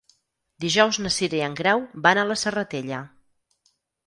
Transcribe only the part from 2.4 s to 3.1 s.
Serratella.